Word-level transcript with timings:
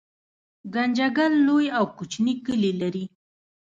ګنجګل 0.73 1.33
لوی 1.47 1.65
او 1.77 1.85
کوچني 1.97 2.33
کلي 2.45 2.71
لري 2.81 3.05